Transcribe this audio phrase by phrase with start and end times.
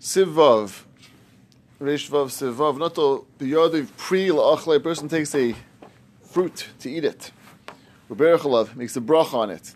[0.00, 0.84] Sivav.
[1.80, 2.78] Reshvav Sivav.
[2.78, 4.76] Not the Yodiv Pri La'achle.
[4.76, 5.56] A person takes a
[6.22, 7.32] fruit to eat it.
[8.10, 9.74] Reberachalav makes a brach on it.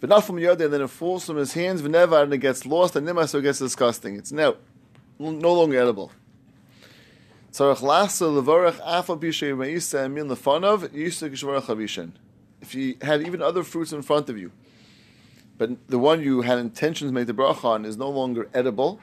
[0.00, 2.64] But not from Yodi, and then it falls from his hands, V'nevar, and it gets
[2.66, 4.16] lost, and Nima, so it gets disgusting.
[4.16, 4.56] It's now
[5.18, 6.12] no longer edible.
[7.58, 7.82] If
[12.74, 14.52] you had even other fruits in front of you,
[15.56, 19.00] but the one you had intentions to make the bracha on is no longer edible,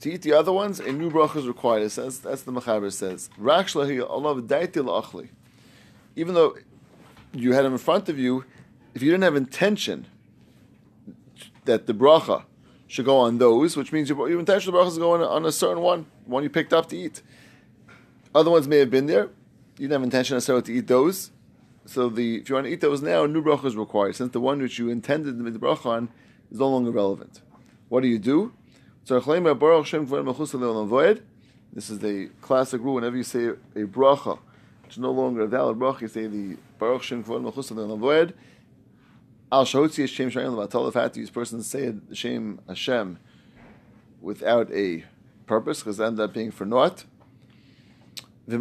[0.00, 1.82] to eat the other ones, a new bracha is required.
[1.82, 3.28] It says that's the Mechaber says.
[6.16, 6.56] Even though
[7.32, 8.44] you had them in front of you,
[8.94, 10.06] if you didn't have intention
[11.64, 12.44] that the bracha
[12.86, 15.52] should go on those, which means your, your intention of bracha is going on a
[15.52, 17.22] certain one, one you picked up to eat.
[18.34, 19.28] Other ones may have been there.
[19.76, 21.30] You didn't have intention necessarily to eat those.
[21.86, 24.32] So the if you want to eat those now, a new bracha is required, since
[24.32, 26.08] the one which you intended to make the bracha on
[26.50, 27.42] is no longer relevant.
[27.88, 28.52] What do you do?
[29.06, 29.26] This
[31.90, 32.94] is the classic rule.
[32.94, 34.38] Whenever you say a bracha,
[34.84, 38.32] which is no longer a valid bracha, you say the Baruch Shem Kvod Melchus Le'olam
[39.52, 40.88] Al Shahotzi Hashem Shayim Levatal.
[40.88, 43.18] If had to use persons say the Shem Hashem
[44.20, 45.04] without a
[45.46, 47.04] purpose, because it ended up being for naught.
[48.46, 48.54] If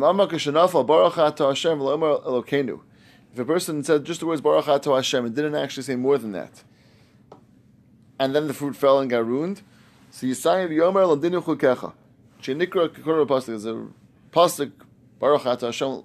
[3.40, 6.32] a person said just the words Baruch Ato Hashem and didn't actually say more than
[6.32, 6.64] that,
[8.20, 9.62] and then the fruit fell and got ruined,
[10.12, 11.94] so you say Yomer Ladinu Chukecha.
[12.42, 13.88] Shenikra Kikura Pasuk is a
[14.32, 14.72] pasuk
[15.20, 16.04] Baruch Ato Hashem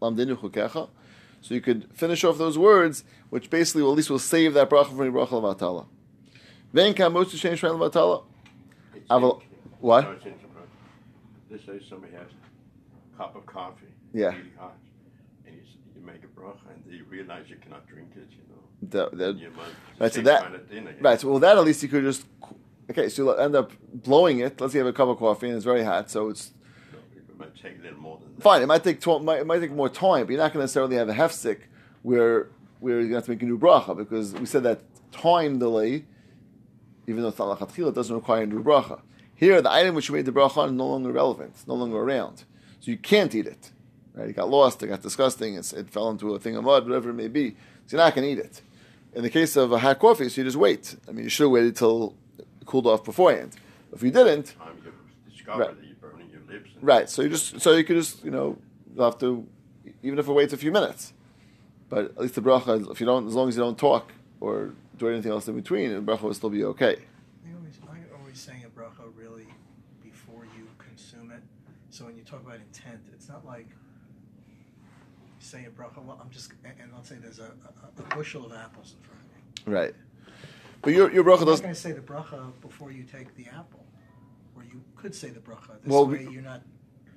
[0.00, 0.88] Lamdinu Chukecha.
[1.42, 4.68] So you could finish off those words, which basically will, at least will save that
[4.68, 5.86] bracha from the bracha of Atala.
[6.72, 8.24] Then Kamosu Shem Shrein Vatala.
[9.80, 10.08] What?
[11.48, 13.86] Let's say somebody has a cup of coffee.
[14.12, 14.26] Yeah.
[14.26, 14.76] Really hot,
[15.46, 15.62] and you,
[15.94, 18.28] you make a bracha, and you realize you cannot drink it.
[18.30, 19.10] You know.
[19.10, 19.48] The, the,
[20.00, 20.12] right.
[20.12, 20.68] So that.
[20.68, 21.20] dinner, Right.
[21.20, 22.26] So well, that at least you could just.
[22.90, 23.08] Okay.
[23.08, 24.60] So you'll end up blowing it.
[24.60, 26.52] Let's say you have a cup of coffee and it's very hot, so it's.
[27.16, 28.42] It might take a little more than that.
[28.42, 28.62] fine.
[28.62, 30.64] It might take tw- might, it might take more time, but you're not going to
[30.64, 31.58] necessarily have a hefsek
[32.02, 32.48] where
[32.80, 34.80] where you're going to have to make a new bracha because we said that
[35.12, 36.04] time delay,
[37.06, 39.00] even though it's not lachatchila, doesn't require a new bracha.
[39.34, 41.50] Here, the item which you made the bracha on is no longer relevant.
[41.54, 42.44] It's no longer around,
[42.80, 43.70] so you can't eat it.
[44.14, 44.30] Right?
[44.30, 44.82] It got lost.
[44.82, 45.56] It got disgusting.
[45.56, 47.50] It's, it fell into a thing of mud, whatever it may be.
[47.86, 48.62] So you're not going to eat it.
[49.14, 50.96] In the case of a hot coffee, so you just wait.
[51.06, 52.14] I mean, you should have waited till
[52.66, 53.56] it cooled off beforehand.
[53.92, 54.92] If you didn't, Time you
[55.30, 55.76] discover Right.
[55.76, 56.70] that you're burning your lips.
[56.74, 57.08] And Right.
[57.08, 58.58] So you just so you could just you know
[58.94, 59.46] you'll have to
[60.02, 61.12] even if it waits a few minutes,
[61.88, 64.72] but at least the bracha if you don't as long as you don't talk or
[64.98, 66.96] do anything else in between, the bracha will still be okay.
[67.46, 69.46] I always, I always saying a bracha really
[70.02, 71.42] before you consume it.
[71.90, 73.68] So when you talk about intent, it's not like
[74.48, 74.54] you
[75.38, 76.02] say a bracha.
[76.04, 77.52] Well, I'm just and and let's say there's a,
[77.98, 79.78] a, a bushel of apples in front of me.
[79.78, 79.94] Right.
[80.86, 81.64] But your your bracha doesn't.
[81.64, 83.84] going to say the bracha before you take the apple,
[84.54, 85.82] or you could say the bracha.
[85.82, 86.62] This Well, way, you're not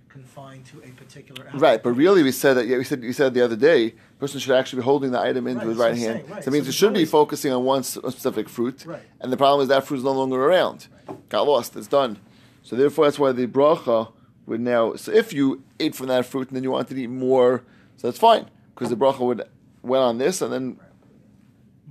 [0.08, 1.60] confined to a particular apple.
[1.60, 4.40] Right, but really we said that yeah, we said you said the other day, person
[4.40, 6.20] should actually be holding the item into Right, his right hand.
[6.22, 6.44] saying, right.
[6.44, 8.88] So it means So it should be focusing on one specific fruit.
[8.88, 9.04] Right.
[9.22, 10.88] And the problem is that fruit is no longer around.
[11.30, 12.18] Got lost, it's done.
[12.64, 14.12] So therefore that's why the bracha
[14.48, 17.08] would now so if you ate from that fruit and then you wanted to eat
[17.12, 17.64] more,
[17.98, 18.50] so that's fine.
[18.74, 19.44] Because the bracha would
[19.84, 20.80] went on this and then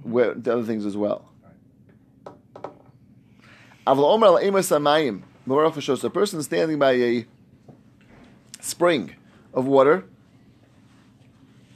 [0.04, 1.27] the other things as well.
[5.80, 7.26] Shows a person standing by a
[8.60, 9.14] spring
[9.54, 10.04] of water,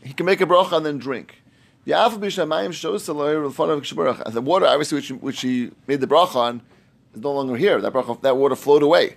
[0.04, 1.42] he can make a bracha and then drink.
[1.84, 3.56] The Alpha Bishamayim shows the of
[4.34, 6.62] the water, obviously, which, which he made the bracha on,
[7.14, 7.80] is no longer here.
[7.80, 9.16] That, bracha, that water flowed away.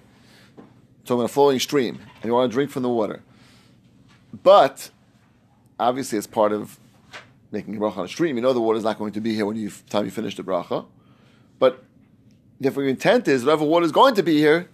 [1.04, 3.22] So in a flowing stream, and you want to drink from the water.
[4.42, 4.90] But,
[5.80, 6.80] obviously, it's part of
[7.52, 8.38] making a bracha on a stream.
[8.38, 10.36] You know the water is not going to be here when you time you finish
[10.36, 10.86] the bracha.
[11.60, 11.84] But
[12.60, 14.70] therefore, your intent is whatever water is going to be here,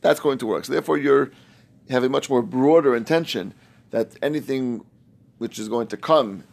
[0.00, 0.64] that's going to work.
[0.64, 1.30] So therefore, you're
[1.90, 3.54] a much more broader intention
[3.90, 4.84] that anything
[5.38, 6.44] which is going to come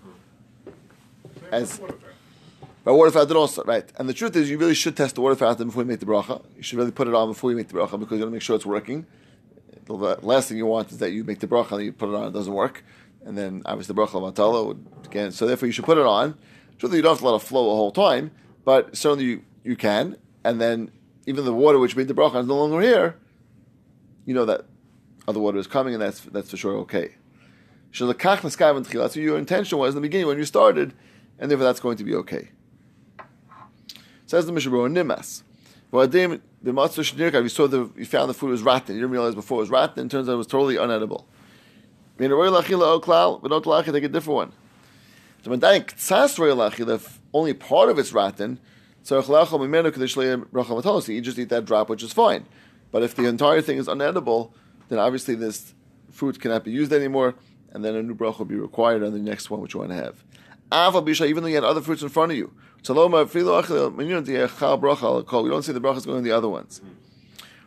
[1.51, 1.81] as
[2.83, 3.91] by water fountain also, right?
[3.97, 6.05] And the truth is, you really should test the water fountain before you make the
[6.05, 6.43] bracha.
[6.55, 8.31] You should really put it on before you make the bracha because you want to
[8.31, 9.05] make sure it's working.
[9.85, 12.15] The last thing you want is that you make the bracha and you put it
[12.15, 12.83] on, and it doesn't work,
[13.25, 15.31] and then obviously the bracha matala would again.
[15.31, 16.37] So therefore, you should put it on.
[16.79, 18.31] Truthfully, you don't have to let it flow the whole time,
[18.63, 20.17] but certainly you, you can.
[20.43, 20.91] And then
[21.25, 23.15] even the water which made the bracha is no longer here.
[24.25, 24.65] You know that
[25.27, 27.15] other water is coming, and that's that's for sure okay.
[27.97, 30.93] That's your intention was in the beginning when you started,
[31.37, 32.49] and therefore that's going to be okay.
[34.25, 35.43] Says the Mishnah Nimas.
[35.91, 36.33] B'matzah
[36.63, 37.43] shnirkav.
[37.43, 38.95] You saw the you found the food was rotten.
[38.95, 40.05] You didn't realize before it was rotten.
[40.05, 41.25] It turns out it was totally unedible.
[42.17, 43.91] I mean, roy lachila oh, oklal, but not lachila.
[43.91, 44.53] Take a different one.
[45.43, 45.59] So when
[47.33, 48.59] only part of it's rotten.
[49.03, 51.07] V'talos.
[51.07, 52.45] You just eat that drop, which is fine.
[52.91, 54.51] But if the entire thing is unedible,
[54.89, 55.73] then obviously this
[56.11, 57.35] fruit cannot be used anymore,
[57.71, 59.91] and then a new bracha will be required on the next one which you want
[59.91, 60.23] to have.
[61.25, 62.51] Even though you had other fruits in front of you.
[62.83, 66.81] You don't see the brachas going on the other ones.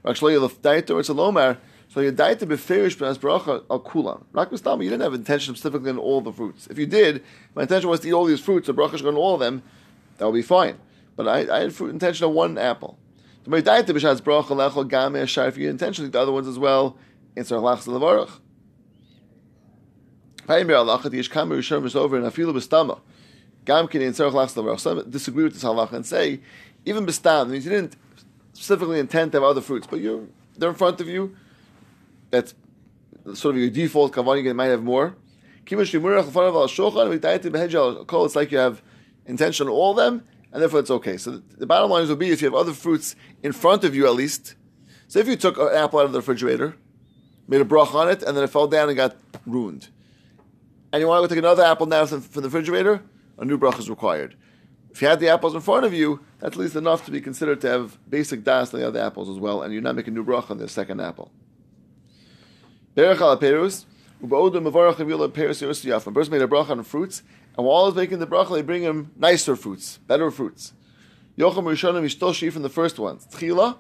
[0.05, 1.59] Actually, the daita or salomar.
[1.89, 4.25] So your bracha al kulam.
[4.33, 6.67] Rak You didn't have intention specifically on all the fruits.
[6.67, 7.23] If you did,
[7.55, 8.67] my intention was to eat all these fruits.
[8.67, 9.63] The bracha should on all of them.
[10.19, 10.79] That would be fine.
[11.17, 12.99] But I, I had fruit intention on one apple.
[13.47, 13.53] If
[15.59, 16.97] you intentionally the other ones as well,
[17.37, 17.87] in tzarech lachs
[24.81, 26.41] Some disagree with this halacha and say,
[26.85, 27.97] even bestam means you didn't
[28.53, 31.37] specifically intend to have other fruits, but you they're in front of you.
[32.31, 32.55] That's
[33.35, 34.43] sort of your default kavan.
[34.43, 35.17] You might have more.
[35.67, 35.93] It's
[38.37, 38.83] like you have
[39.27, 40.23] intention on all of them,
[40.55, 41.17] and therefore it's okay.
[41.17, 44.15] So the bottom line be if you have other fruits in front of you at
[44.15, 44.55] least.
[45.09, 46.77] So if you took an apple out of the refrigerator,
[47.49, 49.89] made a brach on it, and then it fell down and got ruined,
[50.93, 53.03] and you want to go take another apple now from the refrigerator,
[53.37, 54.37] a new bracha is required.
[54.93, 57.21] If you had the apples in front of you, that's at least enough to be
[57.21, 60.15] considered to have basic das on the other apples as well, and you're not making
[60.15, 61.33] a new bracha on the second apple.
[62.95, 63.37] Berach al
[66.15, 67.25] person made a bracha on fruits,
[67.57, 70.73] and while he's making the bracha, they bring him nicer fruits, better fruits.
[71.39, 73.27] Yocham rishonim ishtoshi from the first ones.
[73.27, 73.77] Tchila,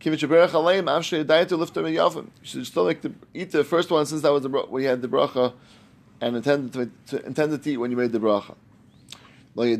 [0.00, 2.24] kivich berach aleim avshe yadayatu lifter meyavim.
[2.24, 4.88] You should still like to eat the first one since that was the when you
[4.88, 5.54] had the bracha
[6.20, 6.72] and intended
[7.06, 8.54] to, to intended to eat when you made the bracha.
[9.56, 9.70] And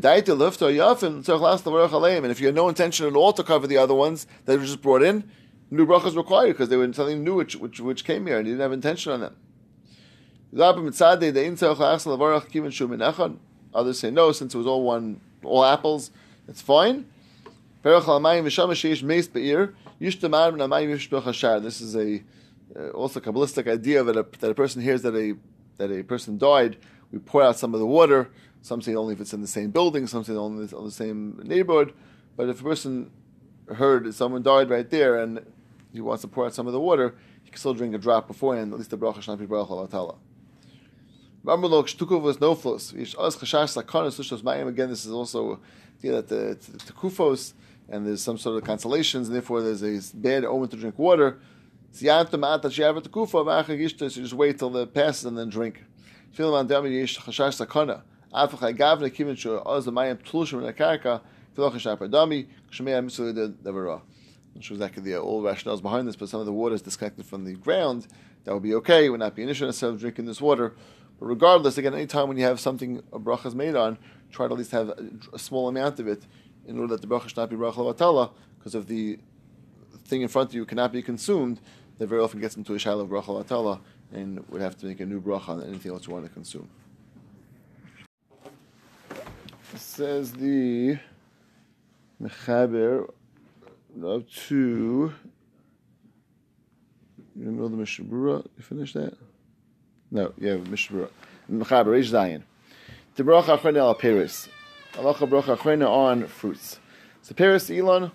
[2.31, 4.81] if you had no intention at all to cover the other ones that were just
[4.81, 5.29] brought in,
[5.69, 8.47] new bracha is required because they were something new which, which, which came here and
[8.47, 9.37] you didn't have intention on them.
[10.57, 11.01] Others
[13.99, 16.11] say no, since it was all one, all apples,
[16.49, 17.07] it's fine.
[17.83, 18.07] This
[21.81, 22.23] is a
[22.77, 25.37] uh, also kabbalistic idea that a, that a person hears that a
[25.77, 26.79] that a person died.
[27.11, 28.31] We pour out some of the water
[28.65, 31.39] some say only if it's in the same building, some say only on the same
[31.45, 31.93] neighborhood.
[32.35, 33.11] But if a person
[33.69, 35.45] heard someone died right there and
[35.93, 38.27] he wants to pour out some of the water, he can still drink a drop
[38.27, 38.73] beforehand.
[38.73, 40.24] At least the bracha be bracha
[41.45, 42.93] Remember, lo shtukov was no flows.
[42.93, 44.67] Yish chashash sakanas sushos mayim.
[44.69, 45.61] Again, this is also
[46.01, 46.57] yeah, that the,
[46.87, 47.53] the, kufos
[47.89, 51.39] and there's some sort of consolations, and therefore there's a bad omen to drink water.
[51.93, 52.25] So you
[54.09, 55.85] just wait till it passes and then drink.
[56.33, 58.01] Feel man dami yish chashash sakana.
[64.55, 67.27] Which is exactly the all rationales behind this, but some of the water is disconnected
[67.27, 68.09] from the ground.
[68.43, 69.07] That would be okay.
[69.07, 70.75] It would not be an issue of drinking this water.
[71.25, 73.99] Regardless, again, any time when you have something a bracha is made on,
[74.31, 76.23] try to at least have a, a small amount of it
[76.67, 79.19] in order that the bracha should not be bracha vatala, because if the
[80.05, 81.61] thing in front of you cannot be consumed,
[81.99, 83.81] that very often gets into a shiloh of bracha vatala
[84.13, 86.69] and would have to make a new bracha on anything else you want to consume
[89.77, 90.99] says the
[92.23, 93.09] Mechaber
[94.03, 95.13] of two.
[97.37, 98.47] You know the Mishnah Berurah?
[98.57, 99.17] You finished that?
[100.11, 101.11] No, yeah, Mishnah Berurah.
[101.51, 102.43] Mechaber, Reish Zayin.
[103.17, 104.49] The bracha achrena al peris.
[104.99, 106.81] Allah bracha achrena on fruits.
[107.23, 108.11] So peris Elon,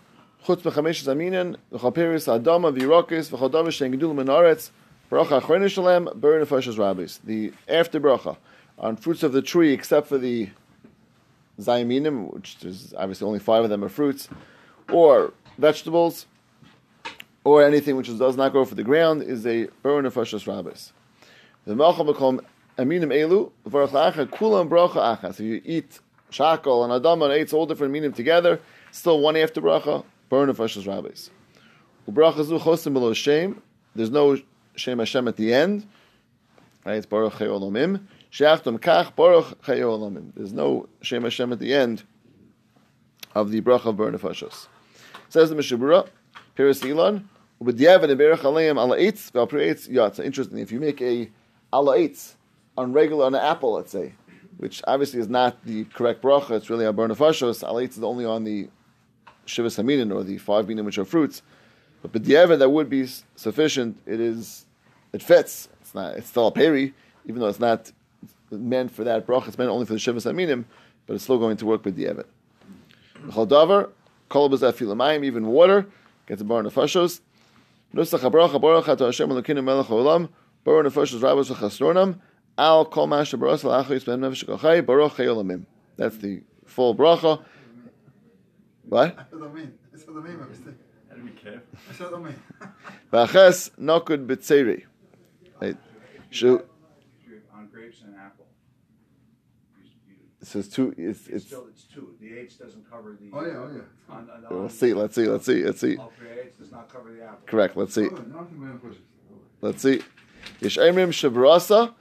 [0.46, 4.72] chutz bechamesh zaminen, v'chal peris adama v'yirokis, v'chal davish shen gedul menaretz,
[5.10, 7.20] bracha achrena shalem, burn nefashas rabbis.
[7.24, 8.38] The after bracha
[8.78, 10.50] on fruits of the tree, except for the
[11.60, 14.28] zayaminim, which is obviously only five of them are fruits,
[14.92, 16.26] or vegetables,
[17.44, 20.94] or anything which does not grow for the ground, is a burn of fashas rabbis.
[21.66, 22.40] The malcham bekom
[22.78, 25.32] aminim elu v'arach kulam bracha achas.
[25.32, 26.00] If you eat
[26.32, 28.60] shakal and adam and eight all different minim together,
[28.92, 31.30] still one after bracha, burn of fashas rabbis.
[32.10, 33.62] Ubracha zu chosim below shame.
[33.96, 34.38] There's no
[34.76, 35.86] shame Hashem at the end.
[36.86, 36.96] Right?
[36.96, 38.02] It's baruch olomim.
[38.32, 40.32] kach baruch olamim.
[40.36, 42.04] There's no Shem Hashem at the end
[43.36, 44.68] of the bracha of burn nefashos.
[45.30, 46.08] Says the Mishnah Berurah,
[46.58, 47.30] Piris Elon,
[47.62, 50.24] Ubedievet and Berach Aleim ala eitz, val pre-eitz yatz.
[50.24, 51.30] Interesting, if you make a
[51.74, 52.36] ala eitz
[52.78, 54.14] on regular, on an apple, let's say,
[54.58, 58.04] which obviously is not the correct bracha, it's really a burn nefashos, ala eitz is
[58.04, 58.70] only on the
[59.46, 61.42] Shivas Haminin, or the five minim which are fruits.
[62.02, 64.00] But B'dievet, that would be sufficient.
[64.06, 64.66] It is,
[65.12, 65.68] it fits.
[65.82, 66.94] It's not, it's still a peri,
[67.26, 67.92] even though it's not
[68.52, 69.48] meant for that bracha.
[69.48, 70.66] It's meant only for the Shivas Aminim,
[71.08, 72.26] but it's still going to work with the Evet.
[73.28, 73.90] Chaldavar,
[74.30, 75.88] kolbaz afilamayim, even water,
[76.28, 77.22] gets a bar nefashos.
[77.94, 80.30] Nusach habracha baruch ato Hashem elokeinu melech haolam,
[80.70, 82.20] bar nefashos rabos v'chasronam,
[82.58, 85.66] al kol mash baros al achos ben nefesh kochai, baruch hayolamim.
[85.98, 87.44] That's the full bracha.
[88.84, 89.18] What?
[89.20, 89.74] I don't mean.
[89.92, 90.46] That's what I mean, my
[91.26, 91.62] be careful.
[91.88, 93.26] That's what I.
[93.26, 94.84] V'aches nokud b'tzeri.
[95.62, 95.78] Right.
[96.30, 96.64] Shu,
[97.54, 98.46] on grapes and apple.
[99.78, 102.16] You- you- it says two, it's, It's it's, still, it's two.
[102.22, 103.30] The H doesn't cover the.
[103.34, 104.16] Oh, yeah, oh, yeah.
[104.16, 105.98] On, on, on, let's see, let's see, let's see, let's see.
[105.98, 107.40] All three H does not cover the apple.
[107.48, 108.06] Correct, let's see.
[108.06, 109.02] Oh, nothing going to push it.
[109.62, 110.02] Let's see.
[110.62, 111.94] Yesh Emrim Shabarasa.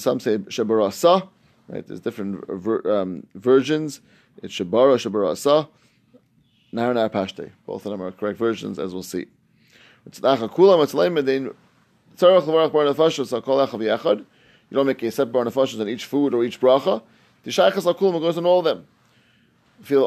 [0.00, 1.28] Some say Shabarasa.
[1.68, 1.86] Right.
[1.86, 2.48] There's different
[2.86, 4.00] um, versions.
[4.42, 5.68] It's Shabara Shabarasa.
[6.72, 7.50] Now not Pashto.
[7.66, 9.26] Both of them are correct versions, as we'll see.
[10.22, 10.38] Al.
[14.70, 17.02] You don't make a separate Bar Nefashos on each food or each bracha.
[17.44, 18.86] Tishaychas Al Kulam goes on all of them.
[19.90, 20.02] Even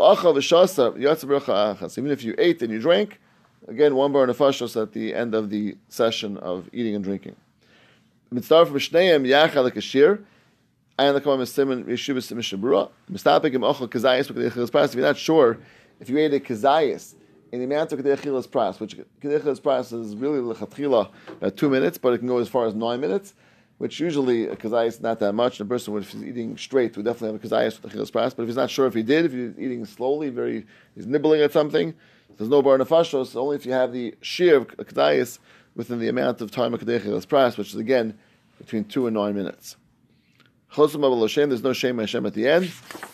[2.12, 3.20] if you ate and you drank,
[3.68, 7.36] Again, one bar nefashos at the end of the session of eating and drinking.
[8.32, 10.24] Mitzvah for Mishnayim Yachal Kashir.
[10.98, 12.90] And the Kamam Siman Yeshuvas Mishnah Berurah.
[13.12, 14.86] Mistapik im Ochel Kazayas Kedechilas Pras.
[14.86, 15.60] If you're not sure
[16.00, 17.16] if you ate a Kazayas
[17.52, 21.98] in the amount of Kedechilas Pras, which Kedechilas Pras is really Lechatchila about two minutes,
[21.98, 23.34] but it can go as far as nine minutes,
[23.78, 25.60] which usually a Kazayas is not that much.
[25.60, 28.36] And a person, if he's eating straight, would definitely have a Kazayas with Kedechilas Pras.
[28.36, 30.66] But if he's not sure if he did, if he's eating slowly, very,
[30.96, 31.94] he's nibbling at something,
[32.38, 35.40] there's no bar nefashos, only if you have the shear of kedayis
[35.76, 38.18] within the amount of time of kedechilas pras, which is again
[38.58, 39.76] between two and nine minutes.
[40.76, 42.66] There's no shame Hashem at the end.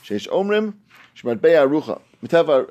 [0.04, 0.76] Sheish omrim,
[1.16, 2.02] shmarbeya arucha.
[2.24, 2.68] Mitava.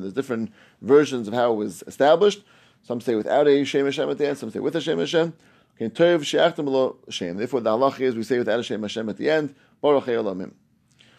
[0.00, 2.44] There's different versions of how it was established.
[2.82, 5.32] Some say without a shame Hashem at the end, some say with a shame Hashem.
[5.78, 9.54] Therefore, the halach is we say without a shame Hashem at the end.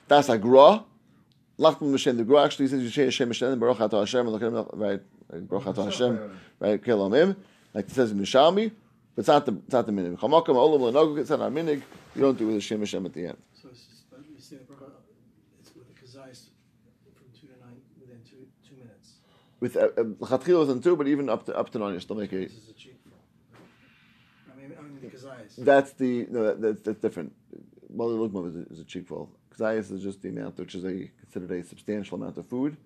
[0.08, 0.84] That's a gra.
[1.60, 4.50] Lachman Mishen, the Gra actually says you say Hashem Mishen, Baruch Ato Hashem, look at
[4.50, 5.02] him, right?
[5.50, 6.82] Baruch Ato Hashem, right?
[6.84, 7.36] Kelamim,
[7.74, 8.72] like it says in Mishalmi,
[9.16, 10.20] but it's not the it's not the minig.
[10.20, 11.82] Chamakam Olam Lenogu, it's not our minig.
[12.16, 13.38] You don't do it with Hashem Hashem at the end.
[13.60, 14.92] So it's just, you say the bracha,
[15.60, 16.50] it's with the kazayas
[17.16, 19.14] from two to nine within two two minutes.
[19.60, 19.88] With uh,
[20.28, 22.38] Chatchil is two, but even up to up to nine, you still make a.
[22.38, 23.00] This is a cheat.
[24.54, 25.56] I mean, I mean the kazayas.
[25.58, 27.34] That's the no, that, that's, that's different.
[27.90, 29.32] Well, the lugma is a, is a cheek fall.
[29.58, 32.78] Kazayas is just the amount, which is a considered a substantial amount of food.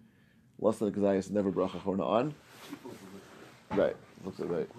[0.60, 2.34] Less than a kazayas, never bracha chorna on.
[3.72, 4.70] Right, looks like right.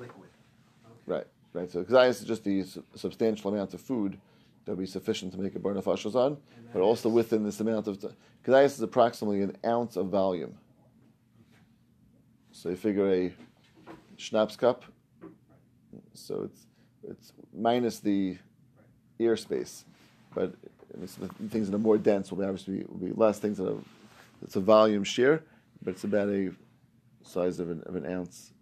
[1.07, 1.71] Right, right.
[1.71, 4.19] So kazayas is just the su- substantial amount of food
[4.65, 6.37] that would be sufficient to make a burn of on,
[6.73, 7.99] but also within this amount of
[8.45, 10.57] kazayas is approximately an ounce of volume.
[12.53, 13.35] So you figure a
[14.17, 14.85] schnapps cup.
[16.15, 16.67] So it's
[17.09, 18.39] it's minus the
[19.19, 19.85] ear space,
[20.35, 20.55] but
[21.01, 23.39] the things that are more dense will be obviously will be less.
[23.39, 23.79] Things that are
[24.43, 25.43] it's a volume share,
[25.83, 26.51] but it's about a
[27.23, 28.53] size of an of an ounce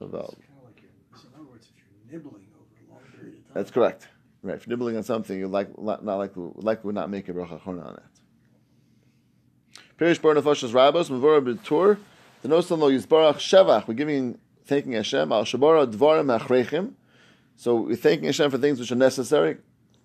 [0.00, 0.42] of It's volume.
[0.46, 0.82] kind of like
[1.14, 3.52] so in other words, if you're nibbling over a long period of time.
[3.54, 4.08] That's correct.
[4.42, 4.56] Right.
[4.56, 7.64] If you're nibbling on something, you're like not likely likely would not make a bracha
[7.66, 8.02] on that.
[9.98, 11.98] Perish bar nefashos rabos mavora b'tur.
[12.42, 13.86] The nosan lo yizbarach shevach.
[13.86, 16.94] We're giving thanking Hashem al shabara dvarim achreichim.
[17.56, 19.58] So we're thanking Hashem for things which are necessary.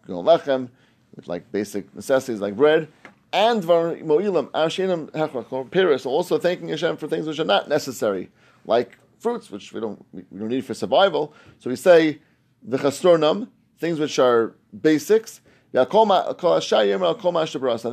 [0.08, 0.70] Gol lechem,
[1.16, 2.88] with like basic necessities like bread,
[3.34, 6.06] and dvarim mo'ilam ashenim hechrach Paris.
[6.06, 8.30] Also thanking Hashem for things which are not necessary,
[8.66, 11.34] like fruits, which we don't we don't need for survival.
[11.60, 12.20] So we say
[12.64, 13.50] the chastronam,
[13.80, 15.42] things which are basics.
[15.74, 15.92] And then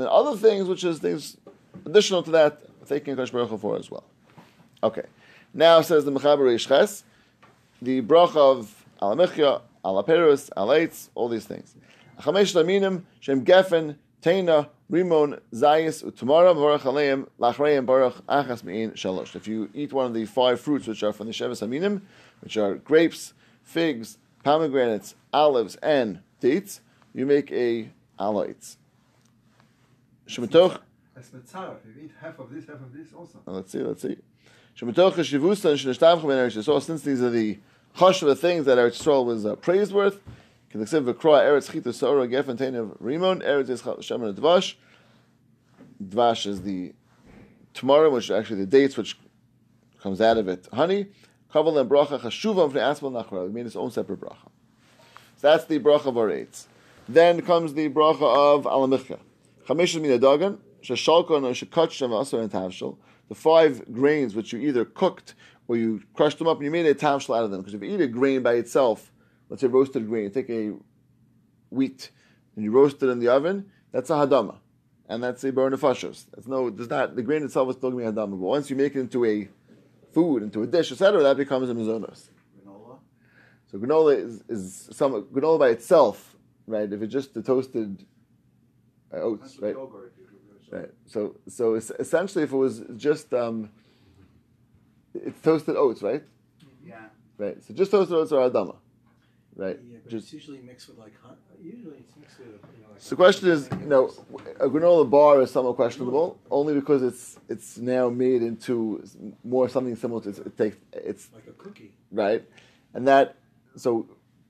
[0.09, 1.37] other things, which is things
[1.85, 4.05] additional to that, thanking Hakadosh Baruch for as well.
[4.83, 5.03] Okay.
[5.53, 7.03] Now says the Mechaber Ishches,
[7.83, 11.75] the bracha of Alamichya, Alaperus, Alaitz, all these things.
[12.21, 19.35] Chamesh Laminim, Shem Gefen, Teina, Rimon, Zayis, Utamara, Baruch Aleim, Lachreim, Baruch Achas Mein Shalosh.
[19.35, 22.03] If you eat one of the five fruits which are from the Shevis Aminim,
[22.41, 26.81] which are grapes, figs, pomegranates, olives, and dates,
[27.15, 28.77] you make a alaitz.
[30.29, 30.81] Shematoch,
[31.17, 31.77] It's mitzaref.
[31.85, 33.41] You eat half of this, half of this also.
[33.47, 34.17] let's see, let's see.
[34.79, 36.83] Shematoch shivusa shneshtamchem in Eretz Yisrael.
[36.83, 37.59] Since these are the
[37.97, 40.44] chashva things that Eretz Yisrael was uh, praiseworth, can
[40.75, 40.85] the
[44.41, 44.75] dvash.
[46.03, 46.93] Dvash is the
[47.73, 49.17] tomorrow, which actually the dates which
[50.03, 50.67] comes out of it.
[50.73, 51.07] Honey,
[51.53, 53.47] kaval and bracha chashuvam from asmal nachra.
[53.47, 54.51] We made its own separate bracha.
[55.37, 56.67] So that's the bracha of our eights.
[57.09, 58.65] Then comes the bracha of.
[58.65, 62.97] Chamisha min adagan, sheshalkon or shekach shavasar and tavshel.
[63.29, 65.35] The five grains which you either cooked
[65.69, 67.61] or you crushed them up and you made a tavshel out of them.
[67.61, 69.13] Because if you eat a grain by itself,
[69.49, 70.73] let's say roasted grain, you take a
[71.71, 72.11] wheat
[72.57, 74.57] and you roast it in the oven, that's a hadama.
[75.09, 76.25] And that's a burn of fashos.
[76.33, 78.31] That's no, does not, the grain itself is still going to be hadama.
[78.31, 79.49] But once you make it into a
[80.13, 82.29] food, into a dish, etc., that becomes a mizonos.
[82.67, 82.99] Granola.
[83.71, 86.37] So granola is, is some granola by itself,
[86.67, 86.91] right?
[86.91, 88.05] If it's just the toasted
[89.13, 89.75] uh, oats, right?
[89.75, 90.81] yogurt, you could do it.
[90.81, 90.91] Right.
[91.07, 93.71] So, so es- essentially, if it was just um,
[95.15, 96.23] it's toasted oats, right?
[96.85, 96.97] Yeah.
[97.37, 97.63] Right.
[97.63, 98.77] So just toasted oats are adama,
[99.57, 99.79] right?
[99.89, 101.37] Yeah, but Just it's usually mixed with like hot.
[101.63, 102.49] Usually it's mixed with.
[102.49, 104.11] You know, like so the question is, you know,
[104.61, 109.03] a granola bar is somewhat questionable, only because it's it's now made into
[109.43, 111.93] more something similar to it takes it's like a cookie.
[112.13, 112.45] right,
[112.95, 113.37] and that
[113.77, 114.07] so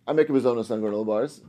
[0.06, 1.40] I make a risotto on granola bars,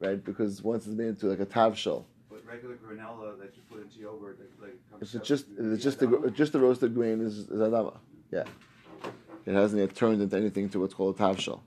[0.00, 0.22] right?
[0.22, 3.82] Because once it's made into like a tav shell, But regular granola that you put
[3.82, 6.34] into yogurt, like, like It's just it's the just the adama?
[6.34, 7.96] just the roasted grain is, is adama.
[8.30, 8.44] Yeah,
[9.44, 11.60] it hasn't yet turned into anything to what's called a tavshel.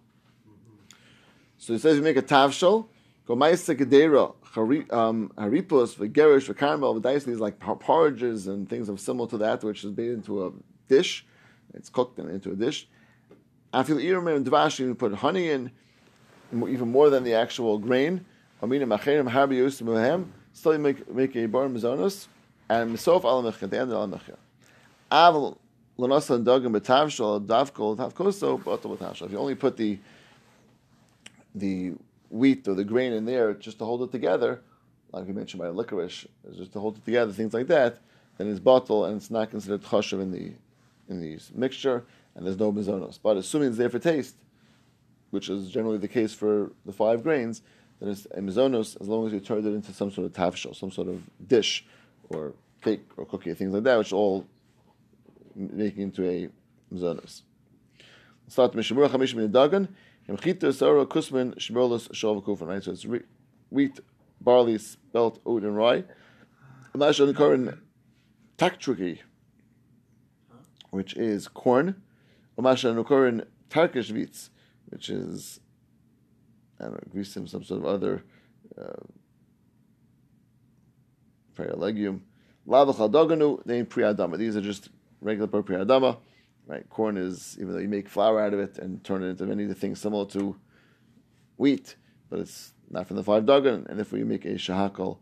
[1.60, 2.88] So it says you make a tavshel.
[3.28, 9.00] Go ma'isa gedera hari- um, haripos v'gerish v'caramel v'daisli is like porridges and things of
[9.00, 10.52] similar to that, which is made into a
[10.88, 11.26] dish.
[11.74, 12.88] It's cooked and into a dish.
[13.74, 15.70] After the iram and dvash, you put honey in,
[16.54, 18.26] even more than the actual grain.
[18.62, 18.74] Still,
[20.74, 22.28] you make make a bar mizonos
[22.70, 24.38] and misof al mechia the end of al mechia.
[25.12, 25.58] Aval
[25.98, 29.26] lanasa and dagim betavshal davkol tavkoso bottle betavshal.
[29.28, 30.00] If you only put the
[31.60, 31.94] the
[32.30, 34.62] wheat or the grain in there just to hold it together,
[35.12, 38.00] like we mentioned by licorice, just to hold it together, things like that,
[38.38, 40.54] then it's bottle and it's not considered choshev in the
[41.10, 43.18] in the mixture, and there's no mizonos.
[43.22, 44.36] But assuming it's there for taste,
[45.32, 47.64] which is generally the case for the five grains,
[48.00, 50.76] then it's a mizonos as long as you turned it into some sort of tavshel,
[50.76, 51.86] some sort of dish,
[52.30, 54.46] or cake or cookie, things like that, which all
[55.56, 56.50] making into a
[56.94, 57.42] mizonos.
[58.48, 58.74] Start
[60.30, 62.68] mishamur chamish min dagan.
[62.68, 63.06] Right, so it's
[63.70, 64.00] wheat,
[64.42, 66.04] barley, spelt, oat, and rye.
[66.94, 67.78] Amash Anakaran
[68.58, 69.20] taktriki,
[70.90, 72.02] which is corn.
[72.58, 74.50] Amash Anakaran Turkish wheats,
[74.88, 75.60] which is
[76.80, 78.24] I don't know, grisim, some sort of other
[78.78, 79.04] uh,
[81.58, 82.24] a legume.
[82.66, 84.38] Lava chaldoganu, name priadama.
[84.38, 84.90] These are just
[85.22, 86.18] regular per priadama.
[86.70, 89.48] Right, corn is even though you make flour out of it and turn it into
[89.48, 90.56] many of the things similar to
[91.58, 91.96] wheat,
[92.30, 93.88] but it's not from the five dagan.
[93.88, 95.18] And if we make a shahakal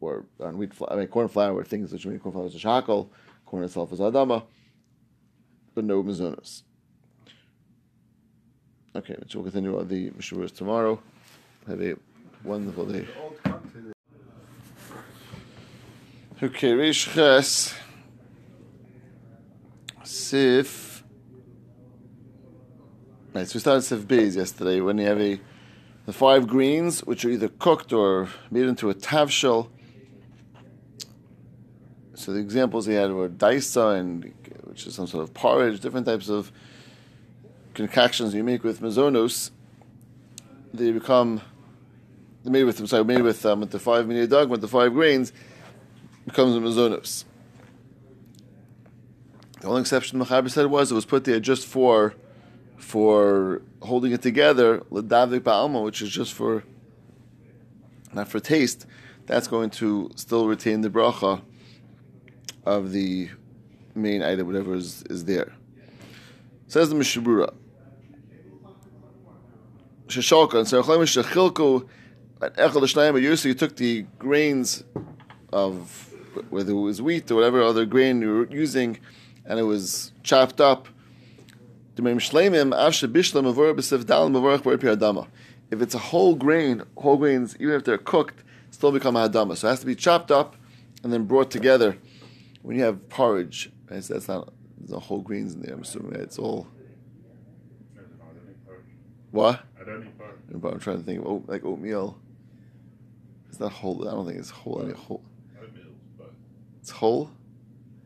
[0.00, 2.58] or on wheat flour, I mean, corn flour, things which make corn flour is a
[2.58, 3.10] shahakal,
[3.44, 4.44] corn itself is adama,
[5.74, 6.62] but no mizunas.
[8.96, 10.98] Okay, which we'll continue on the mishuras tomorrow.
[11.66, 11.96] Have a
[12.44, 13.00] wonderful day.
[13.00, 13.82] The old country,
[16.42, 17.74] Okay, Rish Ches.
[20.08, 21.04] Sif.
[23.34, 25.38] Right, so we started Sif Beis yesterday when you have a
[26.06, 29.68] the five greens, which are either cooked or made into a tavshel.
[32.14, 36.06] So the examples he had were daisa, and which is some sort of porridge, different
[36.06, 36.52] types of
[37.74, 39.50] concoctions you make with mazonos.
[40.72, 41.42] They become
[42.44, 45.34] made with sorry, made with um, with the five mini dog, with the five grains,
[46.24, 47.24] becomes a mazonos.
[49.60, 52.14] The only exception the Mechaber said was it was put there just for
[52.76, 56.62] for holding it together, ledavik ba'alma, which is just for
[58.12, 58.86] not for taste.
[59.26, 61.42] That's going to still retain the bracha
[62.64, 63.28] of the
[63.94, 65.52] main item, whatever is, is there.
[66.68, 67.54] Says the Mishnah Berurah.
[70.06, 71.86] Sheshalka and Sarachlaim Shechilku
[72.40, 74.84] at Echel Shnayim Yusa, you took the grains
[75.52, 76.08] of
[76.50, 78.98] whether it was wheat or whatever other grain you were using,
[79.48, 80.86] and it was chopped up.
[85.70, 89.56] If it's a whole grain, whole grains, even if they're cooked, still become a hadama.
[89.56, 90.54] So it has to be chopped up
[91.02, 91.96] and then brought together.
[92.62, 95.74] When you have porridge, right, so that's not there's no whole grains in there.
[95.74, 96.20] I'm assuming right?
[96.20, 96.68] it's all
[97.96, 98.84] I don't know, I don't eat porridge.
[99.32, 99.64] what?
[99.80, 100.34] I don't eat porridge.
[100.52, 102.18] But I'm trying to think of oat, like oatmeal.
[103.48, 104.06] It's not whole.
[104.06, 104.78] I don't think it's whole.
[104.84, 105.22] Mean, whole.
[105.60, 105.84] Oatmeal,
[106.18, 106.32] but
[106.80, 107.30] It's whole.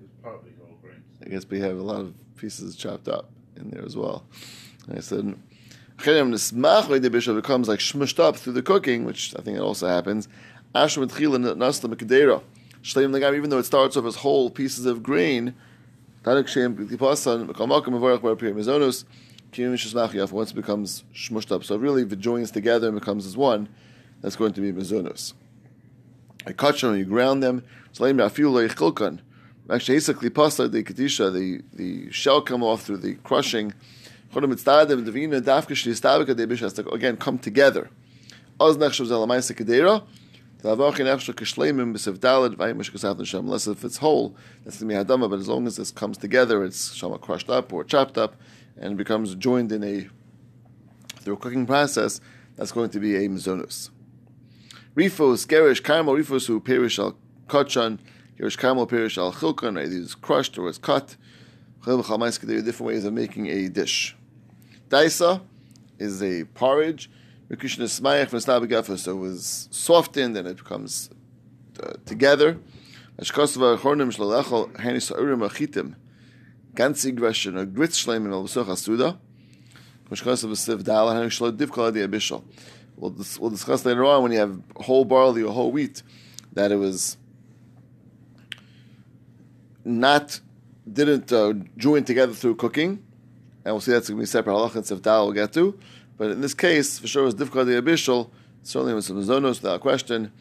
[0.03, 0.52] it's partly whole grains.
[0.52, 0.52] I
[1.33, 4.25] guess we have a lot of pieces chopped up in there as well.
[4.87, 5.35] And I said,
[5.97, 9.63] "Chenem nismach the bishop becomes like smushed up through the cooking, which I think it
[9.63, 10.29] also happens.
[10.75, 11.11] Even
[13.51, 15.55] though it starts off as whole pieces of grain.
[16.25, 16.85] Once it
[20.55, 23.69] becomes smushed up, so really if it joins together and becomes as one,
[24.21, 25.35] that's going to be mizonus.
[26.47, 27.63] I cut them, and you ground them.
[29.71, 33.73] Actually, pasta the kadisha, the the shell come off through the crushing.
[34.35, 34.57] Again,
[37.17, 37.91] come together.
[38.59, 39.01] Unless
[43.67, 45.29] if it's whole, that's the mihadama.
[45.29, 48.37] But as long as this comes together, it's shama crushed up or chopped up,
[48.79, 50.09] and becomes joined in a
[51.21, 52.21] through a cooking process.
[52.57, 53.91] That's going to be a mizonus.
[54.95, 57.17] Rifus, Gerish, Carmel, Rifus, who perish al
[57.49, 57.99] Kachan,
[58.39, 59.89] Gerish, Carmel, perish al Chilkan, right?
[59.89, 61.17] It's crushed or it's cut.
[61.85, 64.17] There are different ways of making a dish.
[64.89, 65.43] Daisa
[65.99, 67.11] is a porridge.
[67.51, 68.29] Rikushna Smayach
[68.87, 71.11] from so it was softened and it becomes
[71.83, 72.59] uh, together.
[73.19, 75.97] Ashkosva Hornim Shalachal Hanis Urim Achitim.
[76.75, 79.19] Ganzig Russian or Gritzschleim in Al-Besoch Asuda.
[80.09, 82.45] Ashkosva Siv Dala Hanis Shalot Divkal Adi Abishal.
[82.97, 86.03] We'll discuss later on when you have whole barley or whole wheat
[86.53, 87.17] that it was
[89.85, 90.41] not
[90.91, 93.03] didn't uh, join together through cooking,
[93.65, 95.79] and we'll see that's going to be separate halachas of dal we'll get to.
[96.19, 98.31] But in this case, for sure, it's difficult the abishal.
[98.63, 100.33] Certainly, with some zonos without question.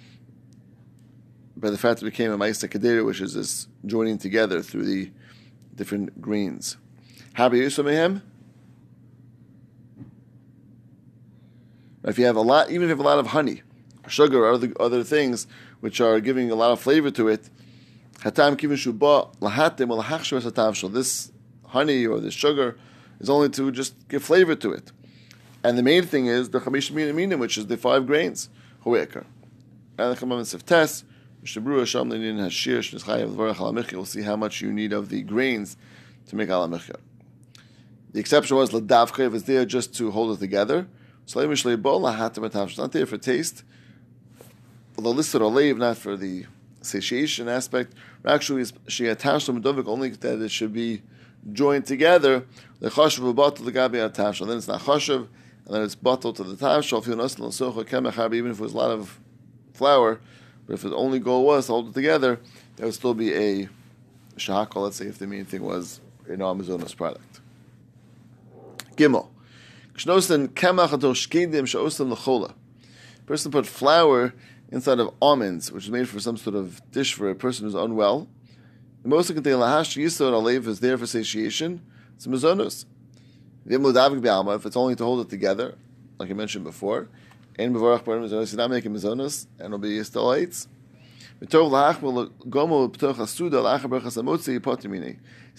[1.58, 5.12] By the fact it became a ma'isa kedera, which is this joining together through the
[5.76, 6.78] different grains.
[7.36, 8.22] Habi Yusamehem.
[12.04, 13.62] If you have a lot, even if you have a lot of honey,
[14.08, 15.46] sugar, or other, other things
[15.82, 17.50] which are giving a lot of flavor to it,
[18.22, 21.32] hatam kivin shuba lahatim hatam This
[21.66, 22.78] honey or this sugar
[23.20, 24.92] is only to just give flavor to it.
[25.64, 28.50] And the main thing is the chamish minim, which is the five grains,
[28.86, 29.26] hoekar.
[29.98, 31.04] And the commandments of Alamichya.
[33.94, 35.78] We'll see how much you need of the grains
[36.28, 36.96] to make Alamichya.
[38.12, 40.88] The exception was Ladavka if it's there just to hold it together.
[41.24, 43.64] It's not there for taste.
[44.98, 46.46] Olev, not for the
[46.82, 47.94] satiation aspect.
[48.26, 51.02] Actually, she attached them only that it should be
[51.52, 52.46] joined together.
[52.80, 54.46] The chashav bottle the gabi attached.
[54.46, 55.28] Then it's not chashav,
[55.66, 59.20] and then it's bottled to the know, even if it was a lot of
[59.74, 60.20] flour,
[60.68, 62.40] but if the only goal was to hold it together,
[62.76, 63.70] there would still be a
[64.38, 67.40] shahakal, let's say, if the main thing was an Amazonas product.
[68.96, 69.28] Gimel.
[73.26, 74.34] Person put flour
[74.72, 77.76] inside of almonds, which is made for some sort of dish for a person who's
[77.76, 78.28] unwell.
[79.04, 81.82] The most contain lahash yisod alev is there for satiation.
[82.16, 82.86] It's mazonos.
[83.66, 85.76] If it's only to hold it together,
[86.18, 87.10] like I mentioned before,
[87.60, 90.66] and bevarach bar mazonos, not making mazonos, and it'll be still eight.
[91.44, 91.50] Says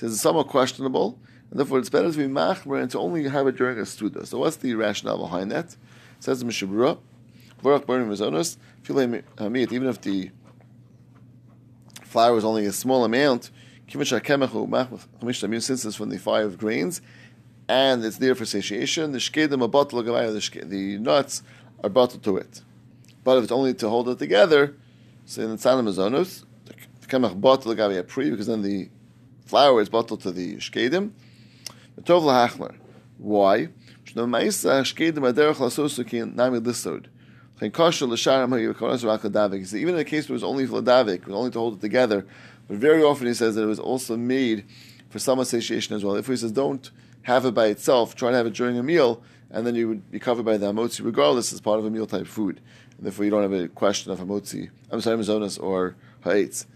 [0.00, 1.18] it's somewhat questionable,
[1.50, 4.26] and therefore it's better to be machmer and to only have it during a studa.
[4.26, 5.72] So what's the rationale behind that?
[5.72, 5.76] It
[6.20, 6.98] says Mishnah Berurah,
[7.62, 8.56] Varach burning mazonos,
[8.88, 10.30] Uh, even if the
[12.02, 13.50] flour is only a small amount,
[13.88, 14.10] since
[15.84, 17.00] it's from the five grains,
[17.68, 19.60] and it's there for satiation, the shkedim,
[20.70, 21.42] the nuts
[21.82, 22.62] are bottled to it.
[23.22, 24.74] But if it's only to hold it together,
[25.26, 25.84] so in the tzana
[26.64, 28.88] the kemach bottle a pre, because then the
[29.46, 31.12] flour is bottled to the shkedim.
[31.94, 32.74] The tov lahachmer.
[33.18, 33.68] Why?
[34.06, 35.22] Shkedim
[37.62, 37.70] Even
[39.90, 41.80] in the case where it was only for Ladavik, it was only to hold it
[41.80, 42.26] together,
[42.66, 44.64] but very often he says that it was also made
[45.10, 46.16] for some association as well.
[46.16, 46.90] If he says don't
[47.22, 50.10] have it by itself, try to have it during a meal, and then you would
[50.10, 52.60] be covered by the hamotzi regardless as part of a meal type food.
[52.96, 55.94] And therefore you don't have a question of hamotzi, I'm sorry, mazonas or
[56.24, 56.66] ha'etz.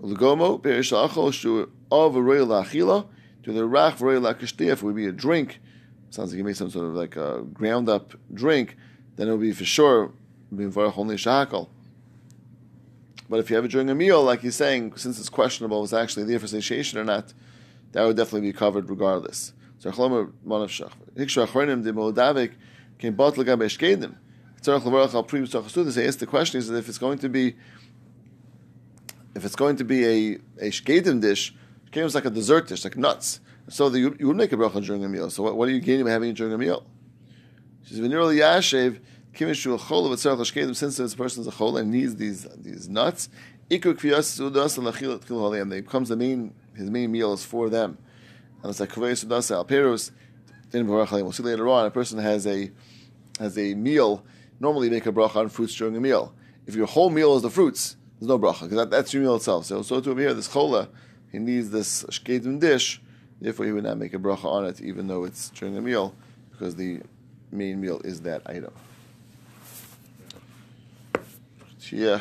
[0.00, 3.06] Lugomo, perish la'achol, shu of royal la'achila,
[3.44, 5.60] to the rach royal la'kishtiyah, would be a drink,
[6.08, 8.76] sounds like you made some sort of like a ground up drink,
[9.20, 10.12] then it will be for sure
[10.56, 11.68] being only shahakal.
[13.28, 15.92] But if you have it during a meal, like he's saying, since it's questionable, it's
[15.92, 17.34] actually there for satiation or not,
[17.92, 19.52] that would definitely be covered regardless.
[19.78, 20.90] So Chlomer Manav
[26.18, 27.56] the question is that if it's going to be
[29.34, 31.54] if it's going to be a a shkedim dish,
[31.92, 33.40] shkedim is like a dessert dish, like nuts.
[33.68, 35.28] So the, you, would make a bracha during a meal.
[35.28, 36.86] So what, what are you gaining by having it during a meal?
[37.84, 38.98] She says, "V'nirli yashev
[39.34, 43.28] kimishu chol of tzarech shkedim." Since this person's a chol and needs these these nuts,
[43.70, 43.84] and
[45.72, 47.98] It becomes the main his main meal is for them,
[48.62, 50.10] and it's like kviyas sudas al perus.
[50.72, 51.86] We'll see later on.
[51.86, 52.70] A person has a
[53.38, 54.24] has a meal.
[54.60, 56.34] Normally, make a bracha on fruits during a meal.
[56.66, 59.36] If your whole meal is the fruits, there's no bracha because that, that's your meal
[59.36, 59.64] itself.
[59.64, 60.88] So, so to over here, this chola,
[61.32, 63.00] he needs this shkedim dish.
[63.40, 66.14] Therefore, he would not make a bracha on it, even though it's during a meal,
[66.50, 67.00] because the
[67.50, 68.72] main meal is that item.
[71.88, 72.20] Yeah.